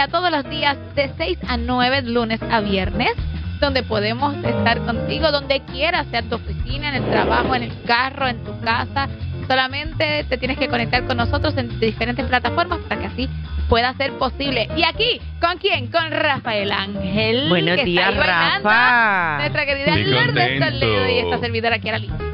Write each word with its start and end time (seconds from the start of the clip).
día, 0.00 0.08
todos 0.08 0.30
los 0.30 0.48
días, 0.48 0.78
de 0.94 1.10
6 1.18 1.38
a 1.46 1.58
9, 1.58 2.02
lunes 2.02 2.40
a 2.50 2.60
viernes, 2.60 3.12
donde 3.60 3.82
podemos 3.82 4.34
estar 4.44 4.78
contigo 4.86 5.30
donde 5.30 5.60
quieras, 5.60 6.06
sea 6.10 6.22
tu 6.22 6.36
oficina, 6.36 6.88
en 6.88 7.02
el 7.02 7.10
trabajo, 7.10 7.54
en 7.54 7.64
el 7.64 7.82
carro, 7.82 8.26
en 8.26 8.42
tu 8.42 8.58
casa. 8.60 9.08
Solamente 9.46 10.24
te 10.24 10.38
tienes 10.38 10.56
que 10.56 10.68
conectar 10.68 11.04
con 11.06 11.18
nosotros 11.18 11.54
en 11.58 11.78
diferentes 11.80 12.24
plataformas 12.26 12.78
para 12.88 12.98
que 12.98 13.06
así 13.08 13.28
pueda 13.68 13.92
ser 13.94 14.12
posible. 14.12 14.70
Y 14.74 14.84
aquí, 14.84 15.20
¿con 15.38 15.58
quién? 15.58 15.88
Con 15.88 16.10
Rafael 16.10 16.72
Ángel. 16.72 17.50
Buenos 17.50 17.76
que 17.76 17.84
días, 17.84 18.08
está 18.08 18.22
ahí 18.22 18.26
bailando. 18.26 18.68
Rafa. 18.70 19.38
Nuestra 19.40 19.66
querida 19.66 19.96
Lourdes. 19.96 20.60
Toledo 20.60 21.08
y 21.08 21.18
esta 21.18 21.38
servidora 21.40 21.76
aquí 21.76 21.88
a 21.90 21.92
la 21.92 21.98
lista. 21.98 22.29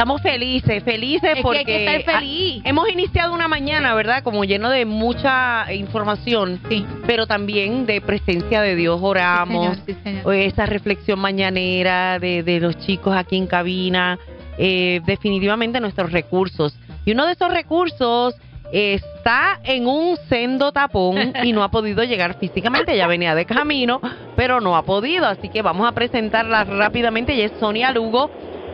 Estamos 0.00 0.22
felices, 0.22 0.82
felices 0.82 1.28
Es 1.28 1.36
que 1.36 1.42
porque 1.42 1.58
hay 1.58 1.64
que 1.66 1.96
estar 1.96 2.20
feliz. 2.20 2.62
hemos 2.64 2.88
iniciado 2.88 3.34
una 3.34 3.48
mañana, 3.48 3.92
¿verdad? 3.94 4.22
Como 4.22 4.44
lleno 4.44 4.70
de 4.70 4.86
mucha 4.86 5.70
información, 5.74 6.58
Sí. 6.70 6.86
pero 7.06 7.26
también 7.26 7.84
de 7.84 8.00
presencia 8.00 8.62
de 8.62 8.76
Dios. 8.76 8.98
Oramos, 9.02 9.76
Sí, 9.84 9.92
señor, 9.92 9.98
sí, 9.98 10.02
señor. 10.22 10.34
eh, 10.34 10.46
esa 10.46 10.64
reflexión 10.64 11.18
mañanera 11.18 12.18
de, 12.18 12.42
de 12.42 12.60
los 12.60 12.78
chicos 12.78 13.14
aquí 13.14 13.36
en 13.36 13.46
cabina, 13.46 14.18
eh, 14.56 15.02
definitivamente 15.04 15.80
nuestros 15.80 16.10
recursos. 16.12 16.74
Y 17.04 17.12
uno 17.12 17.26
de 17.26 17.32
esos 17.32 17.52
recursos 17.52 18.34
está 18.72 19.60
en 19.64 19.86
un 19.86 20.16
sendo 20.30 20.72
tapón 20.72 21.34
y 21.44 21.52
no 21.52 21.62
ha 21.62 21.68
podido 21.70 22.02
llegar 22.04 22.38
físicamente, 22.38 22.96
ya 22.96 23.06
venía 23.06 23.34
de 23.34 23.44
camino, 23.44 24.00
pero 24.34 24.62
no 24.62 24.76
ha 24.78 24.82
podido, 24.82 25.26
así 25.26 25.50
que 25.50 25.60
vamos 25.60 25.86
a 25.86 25.92
presentarla 25.92 26.64
rápidamente. 26.64 27.34
Ella 27.34 27.46
es 27.46 27.52
Sonia 27.60 27.90
Lugo, 27.92 28.30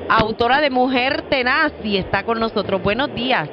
autora 0.08 0.60
de 0.60 0.70
Mujer 0.70 1.22
Tenaz 1.22 1.72
y 1.82 1.96
está 1.96 2.24
con 2.24 2.40
nosotros. 2.40 2.82
Buenos 2.82 3.14
días. 3.14 3.48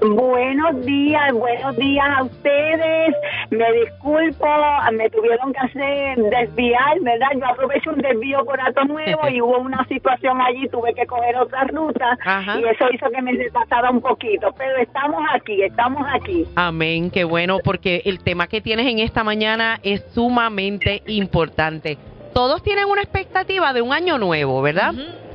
Buenos 0.00 0.84
días, 0.84 1.32
buenos 1.32 1.76
días 1.76 2.06
a 2.18 2.22
ustedes. 2.24 3.14
Me 3.50 3.72
disculpo, 3.72 4.46
me 4.92 5.08
tuvieron 5.08 5.52
que 5.54 5.58
hacer 5.58 6.18
desviar, 6.18 7.00
¿verdad? 7.00 7.28
Yo 7.38 7.46
aproveché 7.46 7.90
un 7.90 7.98
desvío 7.98 8.44
por 8.44 8.60
Ato 8.60 8.84
Nuevo 8.84 9.28
y 9.30 9.40
hubo 9.40 9.58
una 9.58 9.86
situación 9.86 10.38
allí, 10.40 10.68
tuve 10.68 10.92
que 10.94 11.06
coger 11.06 11.36
otra 11.36 11.64
ruta 11.64 12.18
Ajá. 12.24 12.60
y 12.60 12.64
eso 12.64 12.84
hizo 12.92 13.08
que 13.10 13.22
me 13.22 13.32
repasara 13.32 13.90
un 13.90 14.02
poquito. 14.02 14.52
Pero 14.56 14.76
estamos 14.76 15.22
aquí, 15.32 15.62
estamos 15.62 16.06
aquí. 16.12 16.46
Amén, 16.56 17.10
qué 17.10 17.24
bueno, 17.24 17.58
porque 17.64 18.02
el 18.04 18.22
tema 18.22 18.48
que 18.48 18.60
tienes 18.60 18.86
en 18.86 18.98
esta 18.98 19.24
mañana 19.24 19.80
es 19.82 20.04
sumamente 20.12 21.02
importante. 21.06 21.96
Todos 22.34 22.62
tienen 22.62 22.86
una 22.86 23.02
expectativa 23.02 23.72
de 23.72 23.82
un 23.82 23.92
año 23.92 24.18
nuevo, 24.18 24.62
¿verdad? 24.62 24.92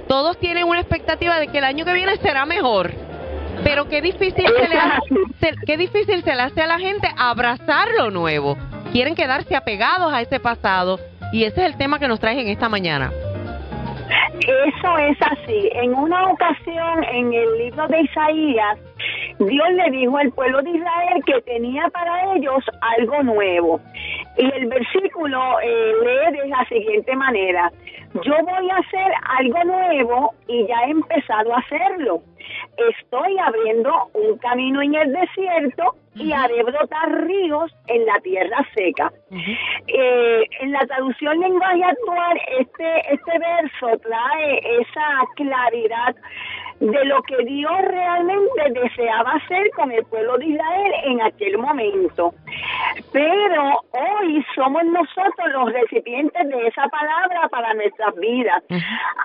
Todos 0.07 0.37
tienen 0.39 0.63
una 0.65 0.79
expectativa 0.79 1.37
de 1.39 1.47
que 1.47 1.59
el 1.59 1.63
año 1.63 1.85
que 1.85 1.93
viene 1.93 2.15
será 2.17 2.45
mejor. 2.45 2.91
Pero 3.63 3.87
qué 3.89 4.01
difícil 4.01 4.45
se 4.45 4.67
le 4.69 4.77
hace, 4.77 5.15
se- 5.39 5.55
qué 5.65 5.77
difícil 5.77 6.23
se 6.23 6.35
le 6.35 6.41
hace 6.41 6.61
a 6.61 6.67
la 6.67 6.79
gente 6.79 7.07
abrazar 7.17 7.87
lo 7.97 8.09
nuevo. 8.11 8.55
Quieren 8.91 9.15
quedarse 9.15 9.55
apegados 9.55 10.13
a 10.13 10.21
ese 10.21 10.39
pasado 10.39 10.99
y 11.33 11.43
ese 11.43 11.61
es 11.61 11.71
el 11.73 11.77
tema 11.77 11.99
que 11.99 12.07
nos 12.07 12.19
traes 12.19 12.37
en 12.39 12.47
esta 12.47 12.69
mañana. 12.69 13.11
Eso 14.39 14.97
es 14.99 15.17
así. 15.21 15.69
En 15.73 15.93
una 15.95 16.27
ocasión, 16.29 17.03
en 17.11 17.33
el 17.33 17.57
libro 17.57 17.87
de 17.87 18.01
Isaías, 18.01 18.77
Dios 19.39 19.67
le 19.73 19.91
dijo 19.91 20.17
al 20.17 20.31
pueblo 20.31 20.61
de 20.61 20.69
Israel 20.71 21.21
que 21.25 21.41
tenía 21.41 21.83
para 21.89 22.33
ellos 22.35 22.63
algo 22.97 23.23
nuevo. 23.23 23.81
Y 24.37 24.45
el 24.53 24.67
versículo 24.67 25.59
eh, 25.61 25.93
lee 26.03 26.37
de 26.37 26.47
la 26.47 26.63
siguiente 26.65 27.15
manera, 27.15 27.71
yo 28.23 28.33
voy 28.43 28.69
a 28.69 28.77
hacer 28.77 29.11
algo 29.37 29.63
nuevo 29.63 30.33
y 30.47 30.65
ya 30.67 30.83
he 30.85 30.91
empezado 30.91 31.53
a 31.55 31.59
hacerlo. 31.59 32.21
Estoy 32.77 33.37
abriendo 33.39 34.09
un 34.13 34.37
camino 34.37 34.81
en 34.81 34.95
el 34.95 35.11
desierto 35.11 35.95
y 36.15 36.31
haré 36.31 36.63
brotar 36.63 37.25
ríos 37.25 37.71
en 37.87 38.05
la 38.05 38.19
tierra 38.21 38.65
seca. 38.75 39.11
Eh, 39.87 40.43
en 40.61 40.71
la 40.71 40.85
traducción 40.85 41.39
lenguaje 41.39 41.83
actual, 41.83 42.39
este, 42.59 43.13
este 43.13 43.39
verso 43.39 43.99
trae 44.01 44.81
esa 44.81 45.27
claridad 45.35 46.15
de 46.79 47.05
lo 47.05 47.21
que 47.23 47.43
Dios 47.43 47.73
realmente 47.81 48.81
deseaba 48.81 49.31
hacer 49.31 49.69
con 49.75 49.91
el 49.91 50.03
pueblo 50.05 50.37
de 50.37 50.45
Israel 50.45 50.93
en 51.05 51.21
aquel 51.21 51.57
momento. 51.57 52.33
Pero 53.17 53.81
hoy 53.93 54.45
somos 54.53 54.85
nosotros 54.85 55.47
los 55.51 55.73
recipientes 55.73 56.49
de 56.49 56.67
esa 56.67 56.87
palabra 56.87 57.47
para 57.49 57.73
nuestras 57.73 58.13
vidas. 58.17 58.61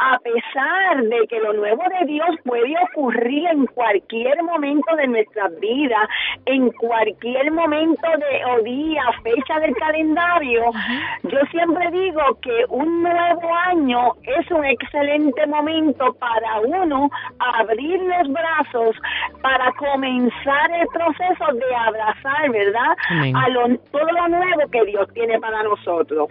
A 0.01 0.19
pesar 0.21 1.03
de 1.03 1.27
que 1.29 1.39
lo 1.41 1.53
nuevo 1.53 1.83
de 2.01 2.07
Dios 2.07 2.31
puede 2.43 2.75
ocurrir 2.91 3.49
en 3.49 3.67
cualquier 3.67 4.43
momento 4.45 4.97
de 4.97 5.09
nuestras 5.09 5.61
vidas, 5.61 6.09
en 6.47 6.71
cualquier 6.71 7.53
momento 7.53 8.09
de 8.17 8.45
o 8.47 8.63
día, 8.63 9.03
fecha 9.23 9.61
del 9.61 9.75
calendario, 9.77 10.71
yo 11.25 11.39
siempre 11.51 11.91
digo 11.91 12.23
que 12.41 12.65
un 12.71 13.03
nuevo 13.03 13.55
año 13.67 14.13
es 14.23 14.51
un 14.53 14.65
excelente 14.65 15.47
momento 15.49 16.15
para 16.15 16.61
uno 16.61 17.11
abrir 17.39 18.01
los 18.01 18.33
brazos 18.33 18.97
para 19.43 19.71
comenzar 19.73 20.71
el 20.81 20.87
proceso 20.89 21.53
de 21.53 21.77
abrazar, 21.77 22.51
¿verdad? 22.51 22.97
Amén. 23.11 23.37
A 23.37 23.49
lo, 23.51 23.82
todo 23.91 24.07
lo 24.07 24.29
nuevo 24.29 24.71
que 24.71 24.85
Dios 24.85 25.09
tiene 25.15 25.39
para 25.41 25.63
nosotros. 25.63 26.29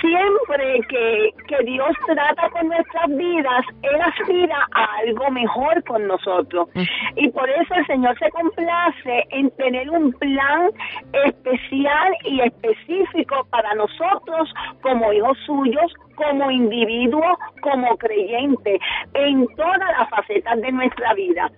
Siempre 0.00 0.80
que, 0.88 1.30
que 1.46 1.64
Dios 1.64 1.90
trata 2.06 2.50
con 2.50 2.68
nuestras 2.68 3.08
vidas, 3.08 3.64
Él 3.82 4.00
aspira 4.00 4.66
a 4.72 4.84
algo 5.04 5.30
mejor 5.30 5.84
con 5.84 6.06
nosotros. 6.06 6.68
Y 7.16 7.28
por 7.28 7.48
eso 7.48 7.74
el 7.74 7.86
Señor 7.86 8.18
se 8.18 8.30
complace 8.30 9.24
en 9.30 9.50
tener 9.52 9.90
un 9.90 10.12
plan 10.14 10.70
especial 11.24 12.12
y 12.24 12.40
específico 12.40 13.46
para 13.50 13.74
nosotros 13.74 14.52
como 14.82 15.12
hijos 15.12 15.38
suyos, 15.46 15.92
como 16.18 16.50
individuos, 16.50 17.38
como 17.62 17.96
creyentes, 17.96 18.80
en 19.14 19.46
todas 19.56 19.90
las 19.98 20.10
facetas 20.10 20.60
de 20.60 20.72
nuestra 20.72 21.14
vida. 21.14 21.50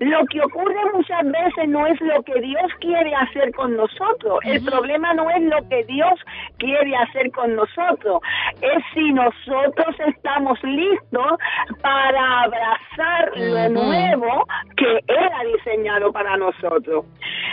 Lo 0.00 0.24
que 0.26 0.40
ocurre 0.40 0.80
muchas 0.94 1.24
veces 1.24 1.68
no 1.68 1.86
es 1.86 2.00
lo 2.00 2.22
que 2.22 2.40
Dios 2.40 2.72
quiere 2.80 3.14
hacer 3.14 3.52
con 3.52 3.76
nosotros. 3.76 4.40
El 4.44 4.64
problema 4.64 5.12
no 5.14 5.28
es 5.30 5.42
lo 5.42 5.68
que 5.68 5.84
Dios 5.84 6.14
quiere 6.58 6.96
hacer 6.96 7.30
con 7.32 7.54
nosotros, 7.54 8.20
es 8.60 8.82
si 8.94 9.12
nosotros 9.12 9.94
estamos 10.06 10.58
listos 10.62 11.38
para 11.82 12.42
abrazar 12.42 13.32
lo 13.36 13.68
nuevo 13.68 14.46
que 14.76 14.98
Él 15.06 15.28
ha 15.34 15.44
diseñado 15.44 16.12
para 16.12 16.36
nosotros. 16.36 17.04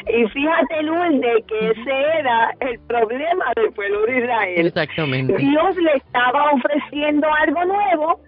Y 0.08 0.28
fíjate, 0.30 0.84
Lourdes, 0.84 1.46
que 1.48 1.72
ese 1.72 2.20
era 2.20 2.54
el 2.60 2.80
problema 2.88 3.46
del 3.56 3.72
pueblo 3.74 4.06
de 4.06 4.20
Israel. 4.20 4.68
Exactamente. 4.68 5.36
Dios 5.38 5.76
le 5.78 5.94
estaba 5.94 6.52
ofreciendo 6.52 7.28
algo 7.34 7.66
nuevo, 7.66 8.20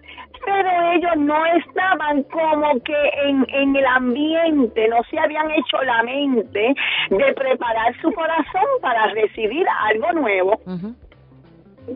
pero 0.44 0.92
ellos 0.92 1.16
no 1.18 1.46
estaban 1.46 2.22
como 2.24 2.82
que 2.82 3.10
en, 3.24 3.46
en 3.48 3.76
el 3.76 3.86
ambiente, 3.86 4.88
no 4.88 5.02
se 5.10 5.18
habían 5.18 5.50
hecho 5.50 5.82
la 5.84 6.02
mente 6.02 6.74
de 7.10 7.34
preparar 7.34 7.94
su 8.00 8.12
corazón 8.12 8.66
para 8.80 9.06
recibir 9.08 9.66
algo 9.88 10.12
nuevo. 10.12 10.60
Ujú. 10.66 10.94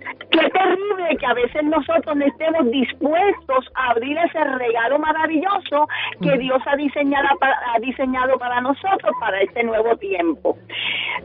Qué 0.01 0.51
terrible 0.51 1.17
que 1.19 1.27
a 1.27 1.35
veces 1.35 1.63
nosotros 1.65 2.17
no 2.17 2.25
estemos 2.25 2.71
dispuestos 2.71 3.71
a 3.75 3.91
abrir 3.91 4.17
ese 4.19 4.43
regalo 4.45 4.99
maravilloso 4.99 5.89
que 6.23 6.39
Dios 6.39 6.63
ha 6.67 6.77
diseñado, 6.77 7.29
para, 7.39 7.57
ha 7.75 7.79
diseñado 7.81 8.39
para 8.39 8.61
nosotros 8.61 9.13
para 9.21 9.41
este 9.41 9.63
nuevo 9.65 9.97
tiempo. 9.97 10.57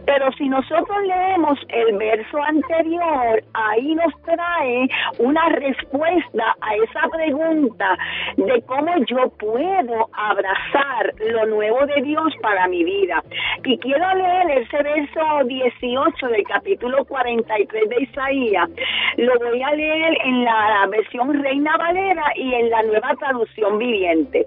Pero 0.06 0.32
si 0.34 0.48
nosotros 0.50 0.98
leemos 1.06 1.60
el 1.70 1.98
verso 1.98 2.42
anterior, 2.42 3.44
ahí 3.54 3.96
nos 3.96 4.14
trae 4.24 4.88
una 5.20 5.50
respuesta 5.50 6.56
a 6.62 6.76
esa 6.76 7.08
pregunta 7.10 7.98
de 8.38 8.62
cómo 8.64 8.94
yo 9.06 9.30
puedo 9.38 10.10
abrazar 10.14 11.14
lo 11.20 11.46
nuevo 11.48 11.86
de 11.86 12.02
Dios 12.02 12.34
para 12.42 12.68
mi 12.68 12.84
vida. 12.84 13.24
Y 13.64 13.78
quiero 13.80 14.14
leer 14.16 14.60
ese 14.60 14.84
verso 14.84 15.44
18 15.46 16.28
del 16.28 16.44
capítulo 16.44 17.06
43 17.06 17.90
de 17.90 18.04
Isaías. 18.04 18.70
Lo 19.18 19.34
voy 19.40 19.62
a 19.62 19.72
leer 19.72 20.18
en 20.24 20.46
la 20.46 20.88
versión 20.90 21.42
Reina 21.42 21.76
Valera 21.78 22.24
y 22.36 22.54
en 22.54 22.70
la 22.70 22.84
nueva 22.84 23.16
traducción 23.20 23.78
viviente. 23.78 24.46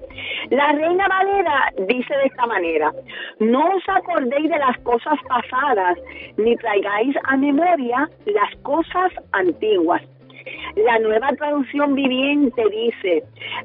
La 0.50 0.72
Reina 0.72 1.06
Valera 1.08 1.72
dice 1.86 2.16
de 2.16 2.26
esta 2.26 2.46
manera, 2.46 2.92
no 3.40 3.76
os 3.76 3.88
acordéis 3.88 4.50
de 4.50 4.58
las 4.58 4.78
cosas 4.78 5.18
pasadas, 5.30 5.96
ni 6.36 6.56
traigáis 6.56 7.14
a 7.24 7.36
memoria 7.36 8.08
las 8.26 8.52
cosas 8.62 9.12
antiguas. 9.32 10.02
La 10.76 10.98
nueva 10.98 11.28
traducción 11.38 11.94
viviente 11.94 12.62
dice, 12.70 13.22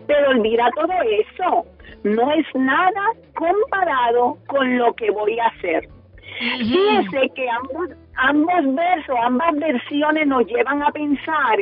pero 0.07 0.29
olvida 0.29 0.69
todo 0.75 0.93
eso, 1.23 1.65
no 2.03 2.31
es 2.31 2.45
nada 2.53 3.05
comparado 3.33 4.37
con 4.47 4.77
lo 4.77 4.93
que 4.93 5.09
voy 5.09 5.39
a 5.39 5.47
hacer. 5.47 5.89
Fíjese 6.37 7.29
que 7.33 7.49
ambos, 7.49 7.89
ambos 8.17 8.75
versos, 8.75 9.15
ambas 9.23 9.55
versiones 9.55 10.27
nos 10.27 10.45
llevan 10.47 10.83
a 10.83 10.91
pensar 10.91 11.57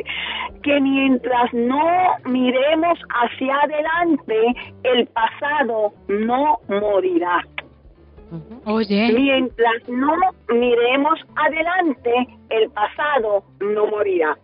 que 0.62 0.80
mientras 0.80 1.52
no 1.54 1.86
miremos 2.24 2.98
hacia 3.08 3.54
adelante, 3.56 4.36
el 4.82 5.06
pasado 5.06 5.92
no 6.08 6.58
morirá. 6.68 7.42
Mientras 9.12 9.88
no 9.88 10.16
miremos 10.48 11.20
adelante, 11.36 12.28
el 12.50 12.70
pasado 12.70 13.44
no 13.60 13.86
morirá. 13.86 14.36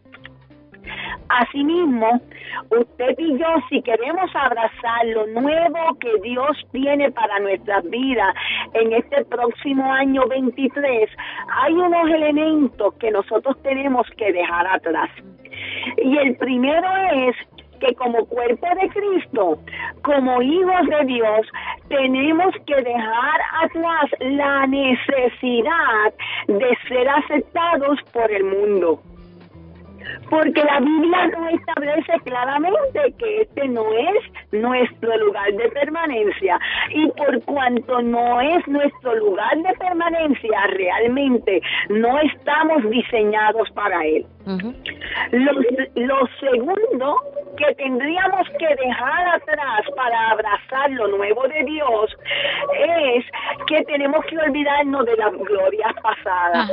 Asimismo, 1.28 2.20
usted 2.70 3.14
y 3.18 3.38
yo, 3.38 3.46
si 3.68 3.82
queremos 3.82 4.30
abrazar 4.34 5.06
lo 5.06 5.26
nuevo 5.28 5.98
que 6.00 6.10
Dios 6.22 6.56
tiene 6.72 7.10
para 7.12 7.38
nuestras 7.38 7.88
vidas 7.88 8.34
en 8.74 8.92
este 8.92 9.24
próximo 9.26 9.92
año 9.92 10.26
23, 10.28 11.08
hay 11.62 11.72
unos 11.72 12.10
elementos 12.10 12.94
que 12.94 13.10
nosotros 13.10 13.56
tenemos 13.62 14.06
que 14.16 14.32
dejar 14.32 14.66
atrás. 14.66 15.10
Y 15.98 16.16
el 16.16 16.36
primero 16.36 16.88
es 17.28 17.36
que 17.80 17.94
como 17.94 18.24
cuerpo 18.26 18.66
de 18.80 18.88
Cristo, 18.88 19.58
como 20.02 20.42
hijos 20.42 20.86
de 20.86 21.04
Dios, 21.06 21.46
tenemos 21.88 22.54
que 22.66 22.76
dejar 22.76 23.40
atrás 23.62 24.10
la 24.20 24.66
necesidad 24.66 26.14
de 26.46 26.78
ser 26.88 27.08
aceptados 27.08 27.98
por 28.12 28.30
el 28.30 28.44
mundo. 28.44 29.00
Porque 30.28 30.62
la 30.62 30.80
Biblia 30.80 31.26
no 31.28 31.48
establece 31.48 32.12
claramente 32.24 33.14
que 33.18 33.42
este 33.42 33.68
no 33.68 33.92
es 33.92 34.52
nuestro 34.52 35.16
lugar 35.18 35.52
de 35.52 35.68
permanencia. 35.70 36.58
Y 36.90 37.08
por 37.08 37.42
cuanto 37.44 38.00
no 38.00 38.40
es 38.40 38.66
nuestro 38.68 39.16
lugar 39.16 39.56
de 39.58 39.72
permanencia 39.74 40.66
realmente 40.68 41.60
no 41.88 42.18
estamos 42.20 42.88
diseñados 42.90 43.70
para 43.72 44.04
él. 44.06 44.26
lo, 45.96 46.28
segundo 46.40 47.16
que 47.60 47.74
tendríamos 47.74 48.48
que 48.58 48.74
dejar 48.74 49.28
atrás 49.28 49.82
para 49.94 50.30
abrazar 50.30 50.90
lo 50.92 51.08
nuevo 51.08 51.46
de 51.48 51.62
Dios 51.64 52.16
es 52.74 53.24
que 53.66 53.84
tenemos 53.84 54.24
que 54.24 54.38
olvidarnos 54.38 55.04
de 55.04 55.16
las 55.16 55.32
glorias 55.32 55.92
pasadas. 56.02 56.70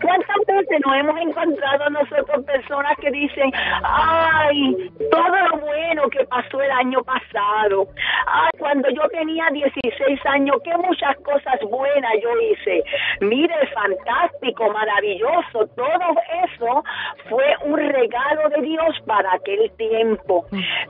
¿Cuántas 0.00 0.36
veces 0.46 0.80
nos 0.84 0.96
hemos 0.96 1.20
encontrado 1.20 1.90
nosotros 1.90 2.44
personas 2.44 2.92
que 3.00 3.10
dicen, 3.10 3.52
ay, 3.82 4.90
todo 5.10 5.36
lo 5.50 5.58
bueno 5.58 6.08
que 6.08 6.24
pasó 6.24 6.62
el 6.62 6.70
año 6.70 7.02
pasado, 7.02 7.88
ay, 8.26 8.50
cuando 8.58 8.88
yo 8.90 9.02
tenía 9.10 9.46
16 9.52 10.20
años, 10.26 10.56
qué 10.64 10.74
muchas 10.78 11.16
cosas 11.18 11.60
buenas 11.68 12.12
yo 12.22 12.30
hice. 12.40 12.82
Mire, 13.20 13.54
fantástico, 13.74 14.70
maravilloso, 14.70 15.66
todo 15.76 16.14
eso 16.44 16.84
fue 17.28 17.54
un 17.64 17.76
regalo 17.76 18.48
de 18.48 18.62
Dios 18.62 18.96
para 19.06 19.34
aquel 19.34 19.70
tiempo. 19.76 20.29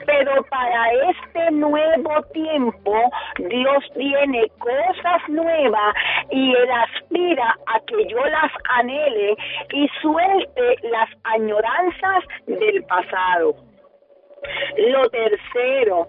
Pero 0.07 0.43
para 0.45 0.93
este 1.11 1.51
nuevo 1.53 2.23
tiempo, 2.33 3.11
Dios 3.39 3.85
tiene 3.95 4.49
cosas 4.59 5.29
nuevas 5.29 5.95
y 6.31 6.55
Él 6.55 6.71
aspira 6.71 7.57
a 7.67 7.81
que 7.81 8.07
yo 8.09 8.25
las 8.27 8.53
anhele 8.79 9.37
y 9.73 9.89
suelte 10.03 10.77
las 10.91 11.09
añoranzas 11.25 12.25
del 12.47 12.85
pasado. 12.85 13.55
Lo 14.77 15.09
tercero 15.11 16.09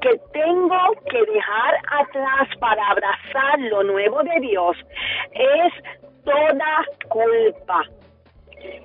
que 0.00 0.20
tengo 0.32 0.78
que 1.10 1.32
dejar 1.32 1.74
atrás 2.00 2.48
para 2.60 2.86
abrazar 2.88 3.58
lo 3.60 3.82
nuevo 3.82 4.22
de 4.22 4.40
Dios 4.40 4.76
es 5.32 5.72
toda 6.24 6.84
culpa. 7.08 7.82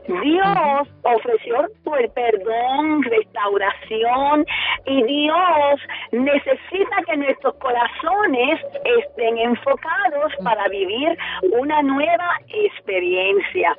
Dios 0.08 0.88
ofreció 1.04 1.68
el 2.00 2.10
perdón, 2.12 3.04
restauración 3.04 4.46
y 4.86 5.04
Dios 5.04 5.82
necesita 6.12 6.96
que 7.06 7.18
nuestros 7.18 7.54
corazones 7.56 8.60
estén 8.84 9.38
enfocados 9.38 10.34
para 10.44 10.68
vivir 10.70 11.18
una 11.52 11.82
nueva 11.84 12.40
experiencia. 12.48 13.78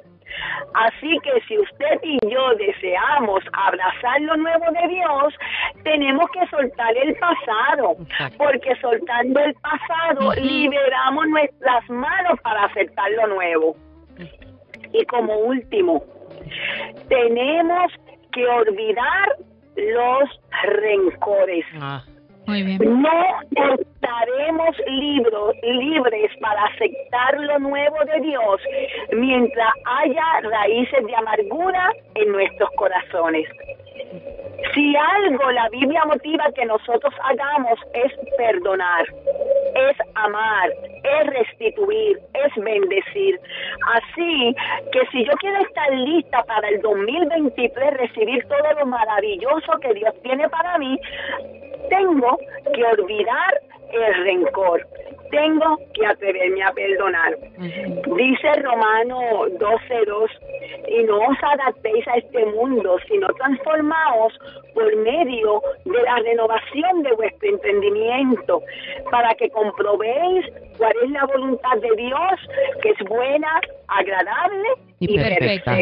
Así 0.75 1.19
que 1.25 1.41
si 1.49 1.59
usted 1.59 1.99
y 2.03 2.19
yo 2.29 2.55
deseamos 2.55 3.43
abrazar 3.53 4.21
lo 4.21 4.37
nuevo 4.37 4.67
de 4.71 4.89
Dios, 4.89 5.35
tenemos 5.83 6.31
que 6.31 6.47
soltar 6.47 6.97
el 6.97 7.17
pasado, 7.17 7.97
porque 8.39 8.75
soltando 8.81 9.41
el 9.41 9.55
pasado 9.55 10.33
liberamos 10.35 11.27
nuestras 11.29 11.89
manos 11.91 12.39
para 12.43 12.65
aceptar 12.67 13.11
lo 13.13 13.27
nuevo. 13.29 13.90
Y 14.93 15.05
como 15.07 15.39
último, 15.39 16.03
tenemos 17.09 17.93
que 18.33 18.47
olvidar 18.47 19.37
los 19.77 20.41
rencores. 20.63 21.65
Ah. 21.81 22.03
No 22.47 23.75
estaremos 23.75 24.77
libres 25.63 26.31
para 26.41 26.65
aceptar 26.65 27.39
lo 27.39 27.59
nuevo 27.61 27.97
de 28.07 28.21
Dios 28.23 28.61
mientras 29.13 29.73
haya 29.85 30.41
raíces 30.43 31.07
de 31.07 31.15
amargura 31.15 31.93
en 32.17 32.33
nuestros 32.33 32.71
corazones. 32.77 33.49
Si 34.75 34.95
algo 34.97 35.51
la 35.53 35.69
Biblia 35.69 36.05
motiva 36.07 36.51
que 36.55 36.65
nosotros 36.65 37.15
hagamos 37.23 37.79
es 37.95 38.13
perdonar, 38.37 39.05
es 39.75 39.97
amar, 40.15 40.71
es 41.03 41.27
restituir, 41.27 42.19
es 42.35 42.63
bendecir. 42.63 43.41
Así 43.95 44.55
que 44.93 45.07
si 45.13 45.25
yo 45.25 45.33
quiero 45.41 45.61
estar 45.63 45.91
lista 45.93 46.43
para 46.45 46.69
el 46.69 46.81
2023, 46.81 47.95
recibir 47.95 48.45
todo 48.47 48.73
lo 48.79 48.87
maravilloso 48.87 49.73
que 49.81 49.95
Dios 49.95 50.15
tiene 50.23 50.49
para 50.49 50.79
mí, 50.79 50.99
tengo 51.89 52.39
que 52.75 52.85
olvidar 52.85 53.61
el 53.93 54.25
rencor. 54.25 54.87
Tengo 55.31 55.79
que 55.95 56.07
atreverme 56.07 56.63
a 56.63 56.73
perdonar. 56.73 57.37
Dice 58.17 58.53
Romano 58.63 59.47
12:2, 59.59 60.31
y 60.89 61.03
no 61.05 61.19
os 61.19 61.39
adaptéis 61.43 62.07
a 62.09 62.17
este 62.17 62.45
mundo, 62.47 62.99
sino 63.09 63.29
transformaos 63.35 64.33
por 64.75 64.97
medio 64.97 65.63
de 65.85 66.03
la 66.03 66.17
renovación 66.17 67.03
de 67.03 67.13
vuestro 67.13 67.49
entendimiento, 67.49 68.63
para 69.11 69.35
que 69.35 69.49
comprobéis 69.51 70.47
cuál 70.79 70.95
es 71.05 71.11
la 71.11 71.27
voluntad 71.27 71.77
de 71.77 71.95
Dios, 71.97 72.41
que 72.83 72.91
es 72.91 72.99
buena, 73.09 73.61
agradable 73.89 74.69
y, 75.01 75.17
perfecta. 75.17 75.79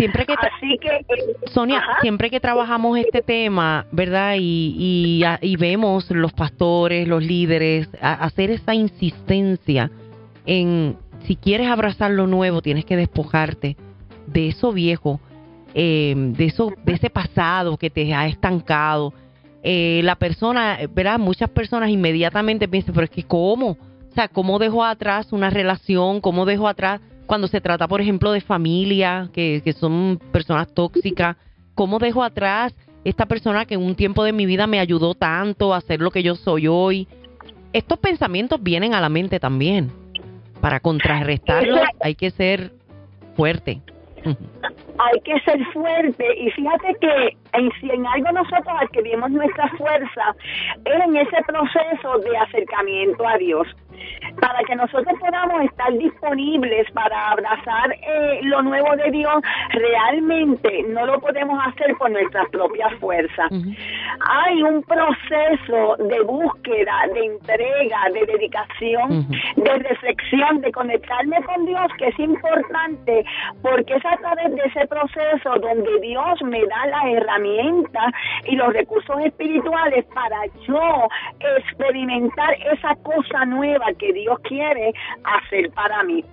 Siempre 0.00 0.24
que 0.24 0.32
Así 0.32 0.78
que 0.80 0.88
eh, 0.88 1.36
Sonia, 1.52 1.82
siempre 2.00 2.30
que 2.30 2.40
trabajamos 2.40 2.98
este 2.98 3.20
tema, 3.20 3.86
¿verdad? 3.92 4.36
Y, 4.38 5.22
y, 5.42 5.56
vemos 5.56 6.10
los 6.10 6.32
pastores, 6.32 7.06
los 7.06 7.22
líderes 7.22 7.88
hacer 8.00 8.50
esa 8.50 8.74
insistencia 8.74 9.90
en 10.46 10.96
si 11.26 11.36
quieres 11.36 11.68
abrazar 11.68 12.12
lo 12.12 12.26
nuevo, 12.26 12.62
tienes 12.62 12.86
que 12.86 12.96
despojarte 12.96 13.76
de 14.26 14.48
eso 14.48 14.72
viejo, 14.72 15.20
eh, 15.74 16.14
de 16.16 16.46
eso, 16.46 16.72
de 16.82 16.94
ese 16.94 17.10
pasado 17.10 17.76
que 17.76 17.90
te 17.90 18.14
ha 18.14 18.26
estancado. 18.26 19.12
Eh, 19.62 20.00
la 20.02 20.16
persona, 20.16 20.78
¿verdad? 20.94 21.18
Muchas 21.18 21.50
personas 21.50 21.90
inmediatamente 21.90 22.68
piensan, 22.68 22.94
pero 22.94 23.04
es 23.04 23.10
que 23.10 23.24
¿cómo? 23.24 23.72
O 23.72 24.14
sea, 24.14 24.28
¿cómo 24.28 24.58
dejo 24.58 24.82
atrás 24.82 25.30
una 25.32 25.50
relación? 25.50 26.22
¿Cómo 26.22 26.46
dejo 26.46 26.66
atrás 26.66 27.02
cuando 27.30 27.46
se 27.46 27.60
trata, 27.60 27.86
por 27.86 28.00
ejemplo, 28.00 28.32
de 28.32 28.40
familia, 28.40 29.28
que, 29.32 29.62
que 29.64 29.72
son 29.72 30.18
personas 30.32 30.66
tóxicas, 30.74 31.36
¿cómo 31.76 32.00
dejo 32.00 32.24
atrás 32.24 32.74
esta 33.04 33.26
persona 33.26 33.66
que 33.66 33.74
en 33.74 33.82
un 33.82 33.94
tiempo 33.94 34.24
de 34.24 34.32
mi 34.32 34.46
vida 34.46 34.66
me 34.66 34.80
ayudó 34.80 35.14
tanto 35.14 35.72
a 35.72 35.80
ser 35.80 36.00
lo 36.00 36.10
que 36.10 36.24
yo 36.24 36.34
soy 36.34 36.66
hoy? 36.66 37.06
Estos 37.72 38.00
pensamientos 38.00 38.60
vienen 38.60 38.94
a 38.94 39.00
la 39.00 39.08
mente 39.08 39.38
también. 39.38 39.92
Para 40.60 40.80
contrarrestarlos 40.80 41.78
hay 42.00 42.16
que 42.16 42.32
ser 42.32 42.72
fuerte. 43.36 43.80
Hay 44.24 45.20
que 45.20 45.40
ser 45.42 45.64
fuerte 45.72 46.26
y 46.36 46.50
fíjate 46.50 46.96
que 47.00 47.36
en, 47.52 47.70
si 47.80 47.90
en 47.90 48.06
algo 48.06 48.32
nosotros 48.32 48.74
adquirimos 48.80 49.30
nuestra 49.30 49.68
fuerza 49.78 50.34
es 50.84 51.00
en 51.06 51.16
ese 51.16 51.36
proceso 51.46 52.18
de 52.18 52.36
acercamiento 52.38 53.26
a 53.26 53.38
Dios 53.38 53.68
para 54.40 54.62
que 54.64 54.74
nosotros 54.74 55.18
podamos 55.18 55.64
estar 55.64 55.92
disponibles 55.92 56.90
para 56.92 57.30
abrazar 57.30 57.92
eh, 57.92 58.40
lo 58.42 58.62
nuevo 58.62 58.96
de 58.96 59.10
Dios, 59.10 59.42
realmente 59.70 60.84
no 60.88 61.06
lo 61.06 61.20
podemos 61.20 61.58
hacer 61.66 61.94
por 61.96 62.10
nuestras 62.10 62.48
propias 62.50 62.92
fuerzas. 62.94 63.50
Hay 63.50 64.62
un 64.62 64.82
proceso 64.82 65.96
de 65.98 66.20
búsqueda, 66.22 67.06
de 67.12 67.26
entrega, 67.26 67.98
de 68.12 68.26
dedicación, 68.26 69.28
de 69.56 69.78
reflexión, 69.78 70.60
de 70.60 70.72
conectarme 70.72 71.42
con 71.42 71.66
Dios 71.66 71.86
que 71.98 72.08
es 72.08 72.18
importante 72.18 73.24
porque 73.62 73.94
es 73.94 74.04
a 74.04 74.16
través 74.16 74.54
de 74.54 74.62
ese 74.62 74.86
proceso 74.86 75.58
donde 75.60 76.00
Dios 76.00 76.42
me 76.42 76.64
da 76.66 76.86
las 76.86 77.04
herramientas 77.04 78.12
y 78.46 78.56
los 78.56 78.72
recursos 78.72 79.16
espirituales 79.24 80.04
para 80.14 80.46
yo 80.66 81.08
experimentar 81.56 82.54
esa 82.72 82.94
cosa 83.02 83.44
nueva 83.44 83.79
que 83.98 84.12
Dios 84.12 84.38
quiere 84.40 84.92
hacer 85.24 85.70
para 85.72 86.02
mí. 86.04 86.24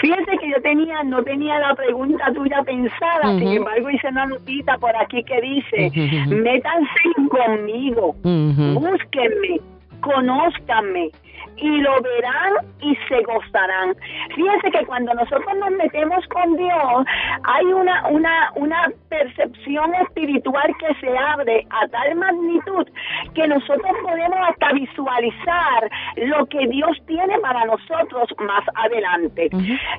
Fíjense 0.00 0.38
que 0.38 0.50
yo 0.50 0.60
tenía, 0.62 1.02
no 1.02 1.22
tenía 1.22 1.58
la 1.58 1.74
pregunta 1.74 2.32
tuya 2.34 2.62
pensada, 2.62 3.38
sin 3.38 3.48
embargo 3.48 3.90
hice 3.90 4.08
una 4.08 4.26
notita 4.26 4.76
por 4.78 4.94
aquí 4.96 5.22
que 5.24 5.40
dice, 5.40 6.26
métanse 6.28 6.88
conmigo, 7.28 8.14
búsquenme, 8.22 9.60
conózcanme, 10.00 11.10
y 11.56 11.80
lo 11.80 12.00
verán 12.00 12.52
y 12.80 12.96
se 13.08 13.22
gozarán. 13.22 13.94
Fíjense 14.34 14.70
que 14.70 14.84
cuando 14.86 15.14
nosotros 15.14 15.56
nos 15.58 15.70
metemos 15.72 16.26
con 16.28 16.56
Dios, 16.56 17.04
hay 17.44 17.66
una, 17.66 18.08
una, 18.08 18.52
una 18.56 18.88
percepción 19.08 19.94
espiritual 19.94 20.74
que 20.78 20.94
se 21.00 21.16
abre 21.16 21.66
a 21.70 21.86
tal 21.88 22.14
magnitud 22.16 22.86
que 23.34 23.46
nosotros 23.46 23.92
podemos 24.02 24.38
hasta 24.48 24.72
visualizar 24.72 25.90
lo 26.16 26.46
que 26.46 26.66
Dios 26.68 26.96
tiene 27.06 27.38
para 27.40 27.64
nosotros 27.64 28.28
más 28.38 28.64
adelante. 28.74 29.48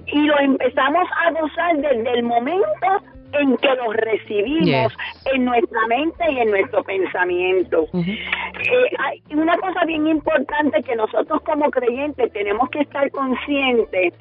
Y 0.07 0.22
lo 0.22 0.39
empezamos 0.39 1.07
a 1.25 1.31
gozar 1.31 1.77
desde 1.77 2.13
el 2.13 2.24
momento 2.24 3.03
en 3.33 3.57
que 3.57 3.69
los 3.75 3.95
recibimos 3.95 4.93
en 5.33 5.45
nuestra 5.45 5.87
mente 5.87 6.31
y 6.31 6.39
en 6.39 6.51
nuestro 6.51 6.83
pensamiento. 6.83 7.87
Eh, 7.93 8.89
hay 8.99 9.21
una 9.31 9.57
cosa 9.57 9.85
bien 9.85 10.07
importante 10.07 10.81
que 10.83 10.95
nosotros 10.95 11.41
como 11.41 11.69
creyentes 11.71 12.31
tenemos 12.31 12.69
que 12.69 12.81
estar 12.81 13.09
conscientes 13.11 14.13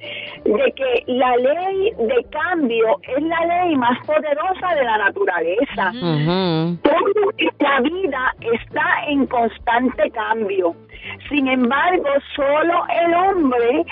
de 0.44 0.72
que 0.74 1.04
la 1.06 1.36
ley 1.36 1.92
de 1.98 2.26
cambio 2.30 2.98
es 3.16 3.22
la 3.22 3.40
ley 3.46 3.76
más 3.76 3.98
poderosa 4.06 4.74
de 4.74 4.84
la 4.84 4.98
naturaleza. 4.98 5.92
la 7.60 7.80
vida 7.80 8.34
está 8.40 9.04
en 9.08 9.26
constante 9.26 10.10
cambio. 10.10 10.74
Sin 11.28 11.48
embargo, 11.48 12.08
solo 12.34 12.84
el 12.88 13.14
hombre 13.14 13.84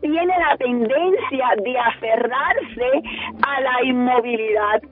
tiene 0.00 0.34
la 0.38 0.56
tendencia 0.56 1.48
de 1.64 1.78
aferrarse 1.78 3.02
a 3.42 3.60
la 3.60 3.84
inmovilidad. 3.84 4.82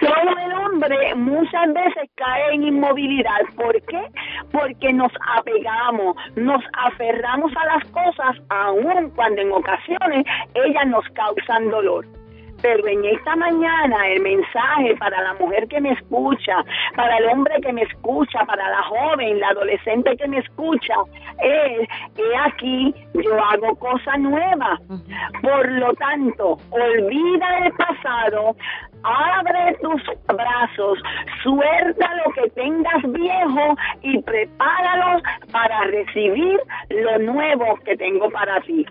Solo 0.00 0.38
el 0.44 0.52
hombre 0.54 1.14
muchas 1.14 1.72
veces 1.72 2.10
cae 2.16 2.54
en 2.54 2.64
inmovilidad. 2.64 3.42
¿Por 3.54 3.80
qué? 3.82 4.02
Porque 4.50 4.92
nos 4.92 5.12
apegamos, 5.36 6.16
nos 6.34 6.64
aferramos 6.72 7.52
a 7.56 7.66
las 7.66 7.84
cosas 7.90 8.36
aun 8.48 9.10
cuando 9.10 9.40
en 9.40 9.52
ocasiones 9.52 10.26
ellas 10.54 10.86
nos 10.86 11.08
causan 11.10 11.70
dolor. 11.70 12.21
Pero 12.62 12.86
en 12.86 13.04
esta 13.04 13.36
mañana 13.36 14.08
el 14.08 14.22
mensaje 14.22 14.96
para 14.98 15.20
la 15.22 15.34
mujer 15.34 15.66
que 15.68 15.80
me 15.80 15.92
escucha, 15.92 16.64
para 16.94 17.18
el 17.18 17.26
hombre 17.26 17.60
que 17.60 17.72
me 17.72 17.82
escucha, 17.82 18.44
para 18.46 18.70
la 18.70 18.82
joven, 18.84 19.40
la 19.40 19.48
adolescente 19.48 20.16
que 20.16 20.28
me 20.28 20.38
escucha, 20.38 20.94
es 21.42 21.88
que 22.16 22.36
aquí 22.46 22.94
yo 23.14 23.44
hago 23.44 23.74
cosas 23.76 24.18
nuevas. 24.18 24.80
Por 25.42 25.70
lo 25.72 25.92
tanto, 25.94 26.56
olvida 26.70 27.58
el 27.66 27.72
pasado, 27.72 28.56
abre 29.04 29.76
tus 29.80 30.02
brazos, 30.26 30.98
suelta 31.42 32.10
lo 32.24 32.32
que 32.32 32.50
tengas 32.50 33.02
viejo 33.12 33.76
y 34.02 34.20
prepáralos 34.22 35.22
para 35.50 35.84
recibir 35.84 36.60
lo 36.90 37.18
nuevo 37.18 37.78
que 37.84 37.96
tengo 37.96 38.30
para 38.30 38.60
ti. 38.62 38.86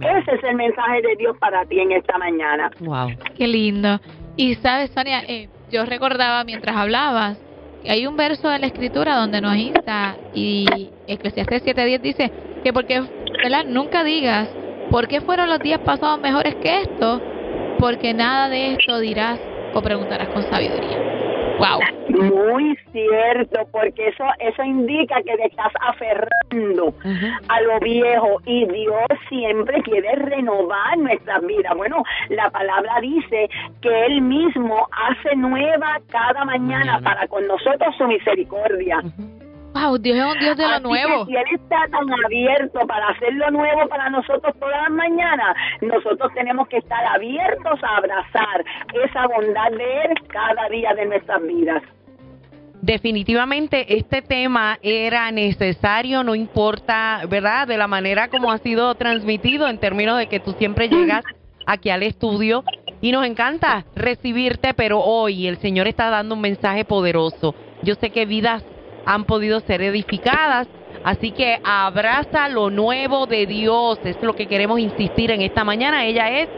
Ese 0.00 0.34
es 0.34 0.44
el 0.44 0.56
mensaje 0.56 1.02
de 1.02 1.16
Dios 1.16 1.36
para 1.38 1.64
ti 1.66 1.80
en 1.80 1.92
esta 1.92 2.18
mañana. 2.18 2.70
Wow. 2.80 3.10
Qué 3.36 3.46
lindo. 3.46 4.00
Y 4.36 4.54
sabes, 4.56 4.90
Sonia, 4.90 5.22
eh, 5.28 5.48
yo 5.70 5.84
recordaba 5.84 6.44
mientras 6.44 6.76
hablabas 6.76 7.38
que 7.82 7.90
hay 7.90 8.06
un 8.06 8.16
verso 8.16 8.48
de 8.48 8.58
la 8.58 8.66
Escritura 8.66 9.16
donde 9.16 9.40
nos 9.40 9.56
insta 9.56 10.16
y 10.34 10.66
Eclesiastes 11.06 11.64
7:10 11.64 12.00
dice 12.00 12.32
que 12.62 12.72
porque, 12.72 13.02
¿verdad? 13.42 13.64
Nunca 13.66 14.04
digas, 14.04 14.48
¿por 14.90 15.08
qué 15.08 15.20
fueron 15.20 15.48
los 15.48 15.58
días 15.58 15.80
pasados 15.80 16.20
mejores 16.20 16.54
que 16.56 16.82
esto? 16.82 17.20
Porque 17.78 18.14
nada 18.14 18.48
de 18.48 18.74
esto 18.74 19.00
dirás 19.00 19.40
o 19.74 19.82
preguntarás 19.82 20.28
con 20.28 20.42
sabiduría. 20.44 20.98
Wow. 21.58 21.80
Muy 22.08 22.76
cierto, 22.90 23.60
porque 23.70 24.08
eso 24.08 24.24
eso 24.40 24.62
indica 24.64 25.16
que 25.22 25.36
te 25.36 25.46
estás 25.46 25.72
aferrando 25.80 26.94
a 27.48 27.60
lo 27.60 27.80
viejo 27.80 28.40
y 28.46 28.66
Dios 28.66 29.06
siempre 29.28 29.80
quiere 29.82 30.14
renovar 30.16 30.98
nuestra 30.98 31.38
vida. 31.40 31.72
Bueno, 31.76 32.02
la 32.30 32.50
palabra 32.50 33.00
dice 33.00 33.48
que 33.80 34.06
Él 34.06 34.22
mismo 34.22 34.88
hace 34.90 35.36
nueva 35.36 36.00
cada 36.08 36.44
mañana, 36.44 37.00
para 37.00 37.28
con 37.28 37.46
nosotros 37.46 37.94
su 37.96 38.06
misericordia. 38.06 39.00
Wow, 39.74 39.98
Dios 39.98 40.18
es 40.18 40.24
un 40.24 40.38
Dios 40.38 40.56
de 40.56 40.68
lo 40.68 40.80
nuevo. 40.80 41.26
si 41.26 41.34
Él 41.34 41.44
está 41.52 41.86
tan 41.90 42.12
abierto 42.24 42.80
para 42.86 43.08
hacer 43.08 43.32
lo 43.34 43.50
nuevo 43.50 43.88
para 43.88 44.10
nosotros 44.10 44.54
todas 44.58 44.82
las 44.82 44.90
mañanas, 44.90 45.56
nosotros 45.80 46.30
tenemos 46.34 46.68
que 46.68 46.78
estar 46.78 47.04
abiertos 47.06 47.82
a 47.82 47.96
abrazar 47.96 48.64
esa 49.04 49.26
bondad 49.26 49.70
de 49.70 50.02
Él 50.04 50.14
cada 50.28 50.68
día 50.68 50.94
de 50.94 51.06
nuestras 51.06 51.42
vidas. 51.42 51.82
Definitivamente 52.82 53.96
este 53.96 54.22
tema 54.22 54.76
era 54.82 55.30
necesario, 55.30 56.24
no 56.24 56.34
importa, 56.34 57.20
¿verdad? 57.28 57.68
De 57.68 57.78
la 57.78 57.86
manera 57.86 58.28
como 58.28 58.50
ha 58.50 58.58
sido 58.58 58.94
transmitido 58.96 59.68
en 59.68 59.78
términos 59.78 60.18
de 60.18 60.26
que 60.26 60.40
tú 60.40 60.52
siempre 60.58 60.88
llegas 60.88 61.24
aquí 61.64 61.90
al 61.90 62.02
estudio 62.02 62.64
y 63.00 63.12
nos 63.12 63.24
encanta 63.24 63.84
recibirte, 63.94 64.74
pero 64.74 65.00
hoy 65.00 65.46
el 65.46 65.58
Señor 65.58 65.86
está 65.86 66.10
dando 66.10 66.34
un 66.34 66.40
mensaje 66.40 66.84
poderoso. 66.84 67.54
Yo 67.82 67.94
sé 67.94 68.10
que 68.10 68.26
vidas 68.26 68.64
han 69.06 69.24
podido 69.24 69.60
ser 69.60 69.82
edificadas. 69.82 70.68
Así 71.04 71.32
que 71.32 71.58
abraza 71.64 72.48
lo 72.48 72.70
nuevo 72.70 73.26
de 73.26 73.46
Dios, 73.46 73.98
es 74.04 74.22
lo 74.22 74.34
que 74.34 74.46
queremos 74.46 74.78
insistir 74.78 75.30
en 75.30 75.42
esta 75.42 75.64
mañana. 75.64 76.04
Ella 76.04 76.40
es 76.40 76.48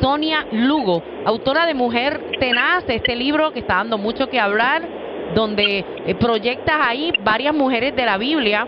Sonia 0.00 0.46
Lugo, 0.52 1.02
autora 1.24 1.66
de 1.66 1.74
Mujer 1.74 2.38
Tenaz, 2.38 2.84
este 2.88 3.14
libro 3.14 3.52
que 3.52 3.60
está 3.60 3.76
dando 3.76 3.98
mucho 3.98 4.28
que 4.28 4.40
hablar, 4.40 4.82
donde 5.34 5.84
eh, 6.06 6.14
proyectas 6.14 6.76
ahí 6.80 7.12
varias 7.22 7.54
mujeres 7.54 7.94
de 7.94 8.06
la 8.06 8.16
Biblia 8.16 8.66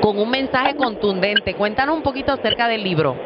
con 0.00 0.18
un 0.18 0.30
mensaje 0.30 0.76
contundente. 0.76 1.54
Cuéntanos 1.54 1.96
un 1.96 2.02
poquito 2.02 2.32
acerca 2.32 2.68
del 2.68 2.84
libro. 2.84 3.16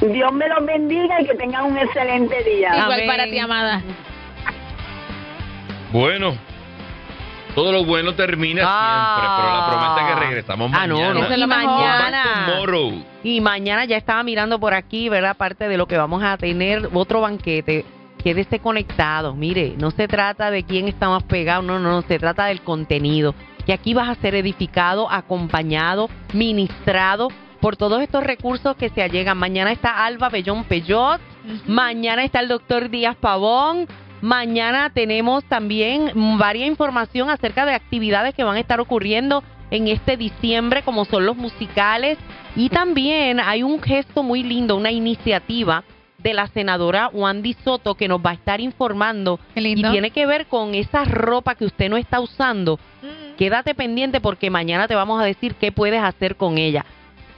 Dios 0.01 0.33
me 0.33 0.47
los 0.50 0.65
bendiga 0.65 1.21
y 1.21 1.25
que 1.25 1.35
tengan 1.35 1.65
un 1.65 1.77
excelente 1.77 2.43
día. 2.43 2.77
Igual 2.77 3.03
para 3.07 3.24
ti, 3.25 3.39
amada. 3.39 3.81
Bueno, 5.91 6.35
todo 7.55 7.71
lo 7.71 7.85
bueno 7.85 8.13
termina 8.15 8.62
siempre, 8.62 9.29
pero 9.38 9.53
la 9.53 9.67
promesa 9.69 10.01
es 10.01 10.13
que 10.13 10.25
regresamos 10.27 10.69
mañana. 10.69 10.83
Ah, 10.83 11.13
no, 11.13 11.13
no. 11.13 11.35
y 11.35 11.47
mañana. 11.47 12.24
Y 13.24 13.41
mañana 13.41 13.85
ya 13.85 13.95
estaba 13.95 14.21
mirando 14.24 14.59
por 14.59 14.74
aquí, 14.74 15.07
¿verdad? 15.07 15.38
Parte 15.38 15.69
de 15.69 15.77
lo 15.77 15.88
que 15.88 15.97
vamos 15.97 16.21
a 16.21 16.38
tener, 16.38 16.89
otro 16.93 17.21
banquete. 17.21 17.85
Quédese 18.21 18.59
conectado. 18.59 19.35
Mire, 19.35 19.75
no 19.77 19.91
se 19.91 20.07
trata 20.07 20.51
de 20.51 20.63
quién 20.63 20.88
está 20.88 21.07
más 21.07 21.24
pegado, 21.24 21.62
no, 21.62 21.79
no, 21.79 21.91
no, 21.91 22.01
se 22.01 22.19
trata 22.19 22.47
del 22.47 22.62
contenido. 22.62 23.33
Que 23.65 23.74
aquí 23.74 23.93
vas 23.93 24.10
a 24.10 24.22
ser 24.22 24.36
edificado, 24.36 25.10
acompañado, 25.10 26.10
ministrado 26.34 27.29
por 27.60 27.77
todos 27.77 28.01
estos 28.01 28.24
recursos 28.24 28.75
que 28.75 28.89
se 28.89 29.01
allegan. 29.01 29.38
Mañana 29.38 29.72
está 29.72 30.05
Alba 30.05 30.29
Bellón 30.29 30.65
Peyot, 30.65 31.19
mañana 31.67 32.24
está 32.24 32.39
el 32.39 32.48
doctor 32.48 32.89
Díaz 32.89 33.15
Pavón, 33.15 33.88
mañana 34.22 34.91
tenemos 34.91 35.43
también 35.45 36.12
varias 36.38 36.67
información 36.67 37.29
acerca 37.29 37.65
de 37.65 37.74
actividades 37.74 38.36
que 38.36 38.43
van 38.43 38.57
a 38.57 38.60
estar 38.60 38.79
ocurriendo 38.79 39.43
en 39.72 39.88
este 39.88 40.15
diciembre, 40.15 40.84
como 40.84 41.05
son 41.05 41.25
los 41.25 41.36
musicales, 41.36 42.17
y 42.55 42.69
también 42.69 43.39
hay 43.39 43.63
un 43.63 43.81
gesto 43.81 44.22
muy 44.22 44.43
lindo, 44.43 44.75
una 44.75 44.91
iniciativa 44.91 45.84
de 46.19 46.34
la 46.34 46.48
senadora 46.48 47.10
Wandy 47.13 47.55
Soto 47.63 47.95
que 47.95 48.07
nos 48.07 48.19
va 48.19 48.31
a 48.31 48.34
estar 48.34 48.60
informando 48.62 49.39
y 49.55 49.75
tiene 49.75 50.12
que 50.12 50.25
ver 50.25 50.48
con 50.48 50.74
esa 50.74 51.03
ropa 51.03 51.55
que 51.55 51.65
usted 51.65 51.89
no 51.89 51.98
está 51.98 52.19
usando. 52.19 52.79
Mm. 53.01 53.25
Quédate 53.37 53.75
pendiente 53.75 54.21
porque 54.21 54.49
mañana 54.49 54.87
te 54.87 54.95
vamos 54.95 55.21
a 55.21 55.25
decir 55.25 55.55
qué 55.55 55.71
puedes 55.71 56.01
hacer 56.01 56.35
con 56.35 56.57
ella. 56.57 56.85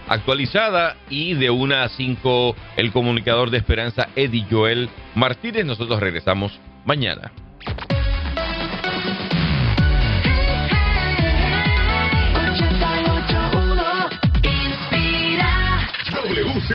actualizada 0.08 0.98
y 1.10 1.34
de 1.34 1.50
1 1.50 1.76
a 1.76 1.90
5 1.90 2.56
el 2.78 2.92
comunicador 2.92 3.50
de 3.50 3.58
Esperanza 3.58 4.10
Eddie 4.16 4.46
Joel 4.50 4.90
Martínez. 5.16 5.66
Nosotros 5.66 6.00
regresamos 6.00 6.60
mañana. 6.86 7.32